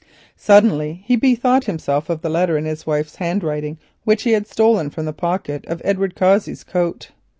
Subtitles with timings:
[0.35, 4.89] Suddenly he bethought him of the letter in his wife's handwriting which he had stolen
[4.89, 7.11] from the pocket of Edward Cossey's coat.